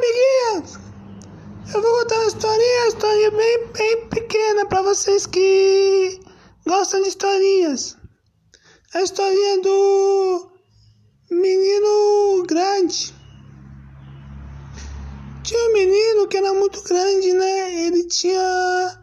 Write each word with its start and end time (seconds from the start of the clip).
amiguinhos! 0.00 0.78
Eu 1.72 1.82
vou 1.82 1.98
contar 1.98 2.16
uma 2.16 2.26
historinha, 2.26 2.80
uma 2.80 2.88
historinha 2.88 3.30
bem, 3.30 3.66
bem 3.68 4.08
pequena 4.08 4.66
para 4.66 4.82
vocês 4.82 5.26
que 5.26 6.20
gostam 6.66 7.02
de 7.02 7.08
historinhas. 7.08 7.96
A 8.94 9.02
historinha 9.02 9.60
do 9.60 10.50
menino 11.30 12.42
grande. 12.48 13.14
Tinha 15.44 15.68
um 15.68 15.72
menino 15.72 16.28
que 16.28 16.36
era 16.36 16.52
muito 16.54 16.82
grande, 16.82 17.32
né? 17.32 17.86
Ele 17.86 18.04
tinha 18.04 19.00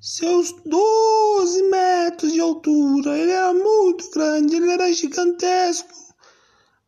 seus 0.00 0.52
12 0.66 1.62
metros 1.64 2.32
de 2.32 2.40
altura. 2.40 3.16
Ele 3.16 3.30
era 3.30 3.54
muito 3.54 4.10
grande, 4.10 4.56
ele 4.56 4.70
era 4.70 4.92
gigantesco. 4.92 6.03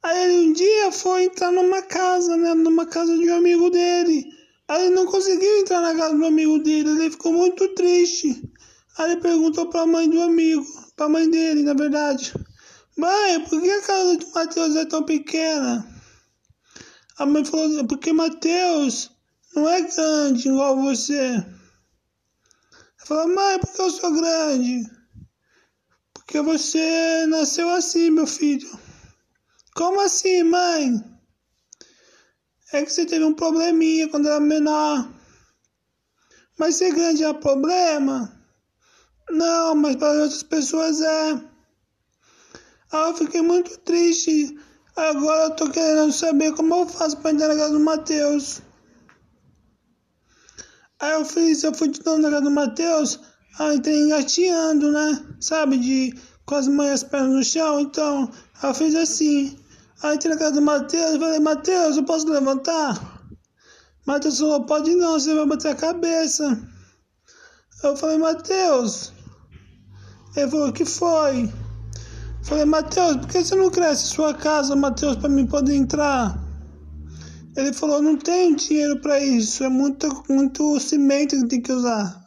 Aí 0.06 0.22
ele 0.22 0.50
um 0.50 0.52
dia 0.52 0.92
foi 0.92 1.24
entrar 1.24 1.50
numa 1.50 1.82
casa, 1.82 2.36
né? 2.36 2.54
Numa 2.54 2.86
casa 2.86 3.18
de 3.18 3.28
um 3.28 3.38
amigo 3.38 3.68
dele. 3.70 4.24
Aí 4.68 4.86
ele 4.86 4.94
não 4.94 5.04
conseguiu 5.04 5.58
entrar 5.58 5.80
na 5.80 5.96
casa 5.96 6.16
do 6.16 6.24
amigo 6.24 6.60
dele, 6.60 6.90
ele 6.90 7.10
ficou 7.10 7.32
muito 7.32 7.74
triste. 7.74 8.40
Aí 8.96 9.10
ele 9.10 9.20
perguntou 9.20 9.68
pra 9.68 9.84
mãe 9.84 10.08
do 10.08 10.22
amigo, 10.22 10.64
pra 10.94 11.08
mãe 11.08 11.28
dele, 11.28 11.64
na 11.64 11.74
verdade. 11.74 12.32
Mãe, 12.96 13.40
por 13.40 13.60
que 13.60 13.68
a 13.68 13.82
casa 13.82 14.16
do 14.16 14.30
Matheus 14.30 14.76
é 14.76 14.84
tão 14.84 15.02
pequena? 15.02 15.84
A 17.18 17.26
mãe 17.26 17.44
falou, 17.44 17.84
porque 17.88 18.12
Matheus 18.12 19.10
não 19.56 19.68
é 19.68 19.80
grande 19.80 20.48
igual 20.48 20.80
você. 20.82 21.18
Ela 21.18 21.46
falou, 23.06 23.34
mãe, 23.34 23.58
por 23.58 23.72
que 23.72 23.82
eu 23.82 23.90
sou 23.90 24.12
grande? 24.12 24.88
Porque 26.14 26.40
você 26.42 27.26
nasceu 27.26 27.68
assim, 27.70 28.08
meu 28.10 28.28
filho. 28.28 28.85
Como 29.76 30.00
assim, 30.00 30.42
mãe? 30.42 31.04
É 32.72 32.82
que 32.82 32.90
você 32.90 33.04
teve 33.04 33.26
um 33.26 33.34
probleminha 33.34 34.08
quando 34.08 34.26
era 34.26 34.40
menor. 34.40 35.06
Mas 36.58 36.76
ser 36.76 36.94
grande 36.94 37.22
é 37.22 37.32
problema? 37.34 38.32
Não, 39.28 39.74
mas 39.74 39.96
para 39.96 40.22
outras 40.22 40.42
pessoas 40.42 41.02
é. 41.02 41.32
Ah, 42.90 43.08
eu 43.08 43.14
fiquei 43.16 43.42
muito 43.42 43.78
triste. 43.80 44.58
Agora 44.96 45.44
eu 45.44 45.56
tô 45.56 45.70
querendo 45.70 46.10
saber 46.10 46.54
como 46.54 46.74
eu 46.74 46.88
faço 46.88 47.18
para 47.18 47.32
entrar 47.32 47.48
na 47.48 47.56
casa 47.56 47.74
do 47.74 47.80
Matheus. 47.80 48.62
Aí 50.98 51.12
eu 51.12 51.24
fiz, 51.26 51.62
eu 51.62 51.74
fui 51.74 51.88
de 51.88 52.02
novo 52.02 52.22
na 52.22 52.30
casa 52.30 52.44
do 52.44 52.50
Matheus, 52.50 53.20
aí 53.58 53.76
entrei 53.76 54.00
engateando, 54.00 54.90
né? 54.90 55.36
Sabe, 55.38 55.76
de 55.76 56.14
com 56.46 56.54
as 56.54 56.66
mãos 56.66 57.02
pernas 57.02 57.34
no 57.34 57.44
chão, 57.44 57.80
então 57.80 58.30
eu 58.62 58.74
fiz 58.74 58.94
assim. 58.94 59.65
Aí 60.02 60.16
entrei 60.16 60.34
na 60.34 60.38
casa 60.38 60.52
do 60.52 60.62
Matheus 60.62 61.16
falei, 61.16 61.40
Matheus, 61.40 61.96
eu 61.96 62.04
posso 62.04 62.28
levantar? 62.28 63.22
Matheus 64.06 64.38
falou, 64.38 64.64
pode 64.64 64.94
não, 64.94 65.18
você 65.18 65.34
vai 65.34 65.46
bater 65.46 65.72
a 65.72 65.74
cabeça. 65.74 66.62
Eu 67.82 67.96
falei, 67.96 68.18
Matheus. 68.18 69.12
Ele 70.36 70.50
falou, 70.50 70.68
o 70.68 70.72
que 70.72 70.84
foi? 70.84 71.50
falei, 72.42 72.64
Matheus, 72.64 73.16
por 73.16 73.28
que 73.28 73.42
você 73.42 73.54
não 73.56 73.70
cresce 73.70 74.06
sua 74.06 74.32
casa, 74.32 74.76
Matheus, 74.76 75.16
para 75.16 75.28
mim 75.28 75.46
poder 75.46 75.74
entrar? 75.74 76.38
Ele 77.56 77.72
falou, 77.72 78.02
não 78.02 78.16
tenho 78.16 78.54
dinheiro 78.54 79.00
para 79.00 79.18
isso, 79.18 79.64
é 79.64 79.68
muito, 79.68 80.06
muito 80.28 80.78
cimento 80.78 81.36
que 81.36 81.48
tem 81.48 81.60
que 81.60 81.72
usar. 81.72 82.24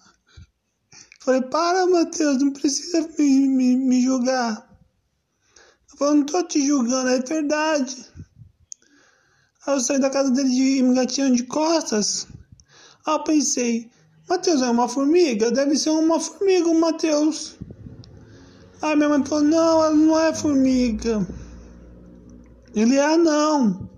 falei, 1.22 1.42
para, 1.44 1.86
Matheus, 1.86 2.42
não 2.42 2.52
precisa 2.52 3.08
me, 3.18 3.48
me, 3.48 3.76
me 3.78 4.02
julgar. 4.02 4.69
Eu 6.00 6.16
não 6.16 6.24
tô 6.24 6.42
te 6.44 6.66
julgando, 6.66 7.10
é 7.10 7.20
verdade. 7.20 8.06
Aí 9.68 9.74
eu 9.74 9.80
saí 9.80 10.00
da 10.00 10.10
casa 10.10 10.32
dele 10.32 10.50
de 10.50 10.80
engatinhando 10.80 11.36
de 11.36 11.44
costas. 11.44 12.28
Aí 13.06 13.16
eu 13.16 13.24
pensei, 13.24 13.92
Matheus 14.30 14.62
é 14.62 14.70
uma 14.70 14.88
formiga? 14.88 15.52
Deve 15.52 15.76
ser 15.76 15.90
uma 15.90 16.20
formiga, 16.20 16.70
o 16.70 16.80
Matheus. 16.80 17.58
Aí 18.82 18.96
minha 18.96 19.10
mãe 19.10 19.26
falou, 19.26 19.44
não, 19.44 19.84
ela 19.84 19.96
não 19.96 20.20
é 20.20 20.34
formiga. 20.34 21.28
Ele 22.74 22.96
é 22.96 23.04
anão. 23.04 23.90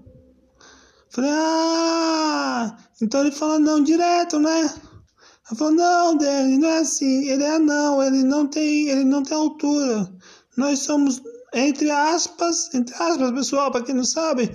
Falei, 1.09 1.29
ah, 1.31 2.77
então 3.01 3.21
ele 3.21 3.31
fala 3.31 3.59
não 3.59 3.83
direto, 3.83 4.39
né? 4.39 4.61
Ela 4.61 5.57
falou, 5.57 5.73
não, 5.73 6.17
Dani, 6.17 6.57
não 6.57 6.69
é 6.69 6.79
assim. 6.79 7.27
Ele 7.27 7.43
é 7.43 7.55
anão, 7.55 8.01
ele 8.01 8.23
não 8.23 8.47
tem, 8.47 8.87
ele 8.87 9.03
não 9.03 9.21
tem 9.21 9.37
altura. 9.37 10.11
Nós 10.57 10.79
somos 10.79 11.21
entre 11.53 11.89
aspas, 11.91 12.73
entre 12.73 12.95
aspas, 12.95 13.31
pessoal, 13.31 13.71
para 13.71 13.83
quem 13.83 13.95
não 13.95 14.05
sabe, 14.05 14.53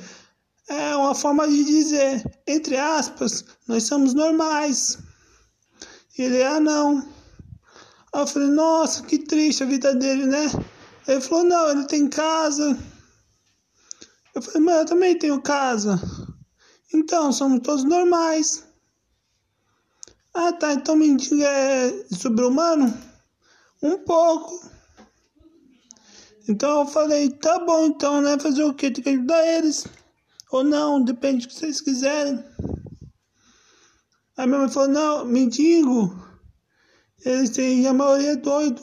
é 0.68 0.96
uma 0.96 1.14
forma 1.14 1.46
de 1.46 1.64
dizer, 1.64 2.24
entre 2.46 2.76
aspas, 2.76 3.44
nós 3.68 3.84
somos 3.84 4.14
normais. 4.14 4.98
Ele 6.18 6.38
é 6.38 6.58
não. 6.58 6.98
Aí 8.12 8.22
eu 8.22 8.26
falei, 8.26 8.48
nossa, 8.48 9.02
que 9.02 9.18
triste 9.18 9.62
a 9.62 9.66
vida 9.66 9.94
dele, 9.94 10.26
né? 10.26 10.46
Ele 11.06 11.20
falou, 11.20 11.44
não, 11.44 11.70
ele 11.70 11.84
tem 11.86 12.08
casa. 12.08 12.76
Eu 14.34 14.42
falei, 14.42 14.60
mas 14.60 14.76
eu 14.76 14.86
também 14.86 15.18
tenho 15.18 15.40
casa. 15.42 16.00
Então, 16.92 17.32
somos 17.32 17.60
todos 17.60 17.84
normais. 17.84 18.64
Ah, 20.32 20.52
tá, 20.52 20.72
então 20.72 20.96
mendigo 20.96 21.42
é 21.42 22.04
sobre-humano? 22.14 22.92
Um 23.82 23.98
pouco. 23.98 24.68
Então 26.48 26.80
eu 26.80 26.86
falei, 26.86 27.30
tá 27.30 27.58
bom 27.58 27.86
então, 27.86 28.20
né? 28.20 28.38
Fazer 28.38 28.62
o 28.62 28.74
quê? 28.74 28.90
Tem 28.90 29.02
que 29.02 29.10
ajudar 29.10 29.46
eles. 29.46 29.86
Ou 30.50 30.62
não, 30.62 31.02
depende 31.02 31.46
do 31.46 31.48
que 31.48 31.54
vocês 31.54 31.80
quiserem. 31.80 32.42
Aí 34.36 34.46
minha 34.46 34.60
mãe 34.60 34.68
falou, 34.68 34.88
não, 34.88 35.24
mendigo, 35.24 36.14
eles 37.24 37.50
têm, 37.50 37.86
a 37.86 37.92
maioria 37.92 38.32
é 38.32 38.36
doido. 38.36 38.82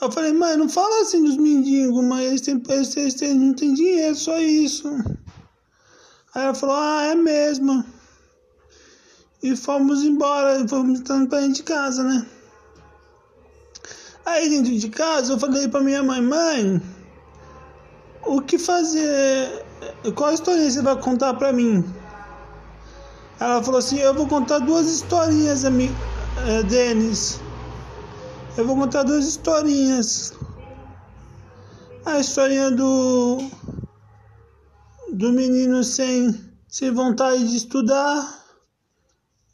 Eu 0.00 0.10
falei, 0.10 0.32
mãe, 0.32 0.56
não 0.56 0.68
fala 0.68 1.02
assim 1.02 1.22
dos 1.22 1.36
mendigos, 1.36 2.02
mãe, 2.02 2.24
eles, 2.24 2.40
têm, 2.40 2.60
eles, 2.68 2.96
eles 2.96 3.14
têm, 3.14 3.34
não 3.34 3.54
têm 3.54 3.74
dinheiro, 3.74 4.14
só 4.14 4.38
isso. 4.38 4.88
Aí 6.34 6.42
ela 6.42 6.54
falou, 6.54 6.76
ah, 6.76 7.02
é 7.02 7.14
mesmo. 7.14 7.84
E 9.42 9.54
fomos 9.54 10.02
embora, 10.02 10.66
fomos 10.66 11.00
estando 11.00 11.28
pra 11.28 11.40
dentro 11.40 11.54
de 11.54 11.62
casa, 11.62 12.02
né? 12.02 12.26
Aí 14.30 14.48
dentro 14.48 14.72
de 14.78 14.88
casa 14.88 15.32
eu 15.32 15.40
falei 15.40 15.66
pra 15.66 15.80
minha 15.80 16.04
mãe, 16.04 16.22
mãe, 16.22 16.80
o 18.24 18.40
que 18.40 18.58
fazer? 18.58 19.66
Qual 20.14 20.32
história 20.32 20.70
você 20.70 20.80
vai 20.80 20.96
contar 21.00 21.34
pra 21.34 21.52
mim? 21.52 21.84
Ela 23.40 23.60
falou 23.60 23.78
assim, 23.78 23.98
eu 23.98 24.14
vou 24.14 24.28
contar 24.28 24.60
duas 24.60 24.86
historinhas, 24.86 25.64
amigo, 25.64 25.94
é, 26.46 26.62
Denis. 26.62 27.40
Eu 28.56 28.64
vou 28.64 28.76
contar 28.76 29.02
duas 29.02 29.26
historinhas. 29.26 30.32
A 32.06 32.20
historinha 32.20 32.70
do 32.70 33.50
do 35.12 35.32
menino 35.32 35.82
sem, 35.82 36.32
sem 36.68 36.92
vontade 36.92 37.48
de 37.48 37.56
estudar 37.56 38.44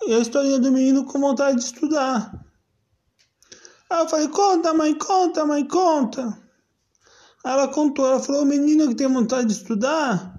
e 0.07 0.13
a 0.13 0.19
historinha 0.19 0.59
do 0.59 0.71
menino 0.71 1.07
com 1.07 1.19
vontade 1.19 1.57
de 1.57 1.65
estudar. 1.65 2.46
Aí 3.91 4.01
eu 4.01 4.09
falei, 4.09 4.29
conta, 4.29 4.75
mãe, 4.75 4.95
conta, 4.95 5.47
mãe, 5.47 5.67
conta. 5.67 6.23
Aí 7.45 7.53
ela 7.53 7.69
contou, 7.69 8.07
ela 8.07 8.21
falou, 8.21 8.43
o 8.43 8.47
menino 8.47 8.89
que 8.89 8.97
tem 8.97 9.07
vontade 9.07 9.47
de 9.47 9.53
estudar, 9.53 10.37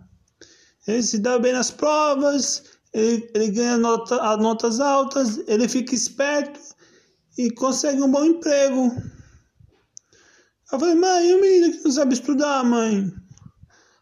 ele 0.85 1.01
se 1.01 1.19
dá 1.19 1.39
bem 1.39 1.53
nas 1.53 1.71
provas, 1.71 2.63
ele, 2.93 3.29
ele 3.33 3.51
ganha 3.51 3.77
nota, 3.77 4.35
notas 4.37 4.79
altas, 4.79 5.41
ele 5.47 5.69
fica 5.69 5.95
esperto 5.95 6.59
e 7.37 7.49
consegue 7.51 8.01
um 8.01 8.11
bom 8.11 8.25
emprego. 8.25 8.91
Eu 10.71 10.79
falei, 10.79 10.95
mãe, 10.95 11.29
e 11.29 11.35
o 11.35 11.41
menino 11.41 11.71
que 11.71 11.83
não 11.85 11.91
sabe 11.91 12.13
estudar, 12.13 12.63
mãe? 12.65 13.09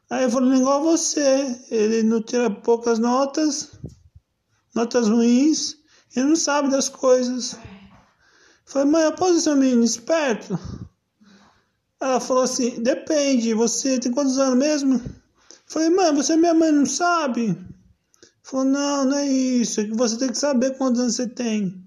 Aí 0.09 0.23
eu 0.23 0.31
falei, 0.31 0.59
igual 0.59 0.81
você, 0.81 1.59
ele 1.69 2.01
não 2.01 2.21
tira 2.23 2.49
poucas 2.49 2.97
notas, 2.97 3.71
notas 4.73 5.07
ruins, 5.07 5.75
ele 6.15 6.29
não 6.29 6.35
sabe 6.35 6.69
das 6.69 6.89
coisas. 6.89 7.55
Falei, 8.65 8.91
mãe, 8.91 9.03
eu 9.03 9.13
posso 9.13 9.39
ser 9.39 9.51
um 9.51 9.57
menino 9.57 9.83
esperto? 9.83 10.59
Ela 12.01 12.19
falou 12.19 12.43
assim, 12.43 12.81
depende, 12.81 13.53
você 13.53 13.99
tem 13.99 14.11
quantos 14.11 14.37
anos 14.39 14.57
mesmo? 14.57 15.01
Falei, 15.67 15.89
mãe, 15.89 16.13
você 16.13 16.33
é 16.33 16.37
minha 16.37 16.53
mãe, 16.53 16.71
não 16.71 16.85
sabe? 16.85 17.57
Falou, 18.43 18.65
não, 18.65 19.05
não 19.05 19.17
é 19.17 19.27
isso, 19.27 19.81
é 19.81 19.85
que 19.85 19.95
você 19.95 20.17
tem 20.17 20.29
que 20.29 20.37
saber 20.37 20.77
quantos 20.77 20.99
anos 20.99 21.15
você 21.15 21.27
tem. 21.27 21.83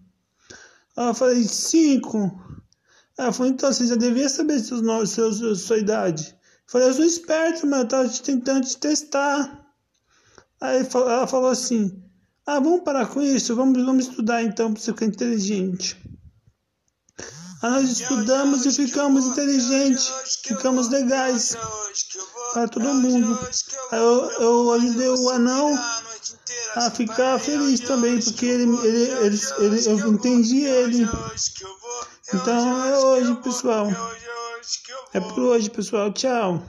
Ela 0.97 1.15
falei, 1.15 1.45
cinco. 1.45 2.31
Ela 3.17 3.33
falou, 3.33 3.53
então 3.53 3.73
você 3.73 3.87
já 3.87 3.97
devia 3.97 4.29
saber 4.29 4.59
seus 4.61 4.81
nomes, 4.81 5.11
seus, 5.11 5.61
sua 5.61 5.79
idade. 5.79 6.37
Falei, 6.67 6.89
eu 6.89 6.95
sou 6.95 7.05
esperto, 7.05 7.67
mas 7.67 7.81
eu 7.81 7.89
tava 7.89 8.09
tentando 8.09 8.67
te 8.67 8.77
testar. 8.77 9.67
Aí 10.61 10.87
ela 10.95 11.27
falou 11.27 11.51
assim, 11.51 12.03
ah, 12.47 12.61
vamos 12.61 12.83
parar 12.83 13.07
com 13.07 13.21
isso, 13.23 13.55
vamos, 13.55 13.85
vamos 13.85 14.09
estudar 14.09 14.43
então 14.43 14.73
para 14.73 14.83
você 14.83 14.93
ficar 14.93 15.07
inteligente. 15.07 15.97
Nós 17.63 17.91
estudamos 17.91 18.65
e 18.67 18.73
ficamos 18.73 19.27
inteligentes, 19.27 20.13
ficamos 20.45 20.89
legais 20.89 21.57
para 22.53 22.69
todo 22.69 22.95
mundo. 22.95 23.39
Eu, 23.91 24.31
eu 24.41 24.73
ajudei 24.75 25.09
o 25.09 25.31
anão 25.31 25.77
a 26.77 26.91
ficar 26.91 27.39
feliz 27.41 27.81
também, 27.81 28.21
porque 28.21 28.47
ele, 28.47 28.65
ele, 28.87 29.11
ele, 29.25 29.41
ele, 29.59 29.89
eu 29.89 30.09
entendi 30.09 30.65
ele. 30.65 31.09
Então 32.33 32.85
é 32.87 32.99
hoje, 32.99 33.35
pessoal. 33.37 33.89
É 35.13 35.21
por 35.21 35.41
hoje, 35.41 35.69
pessoal. 35.71 36.13
Tchau. 36.13 36.63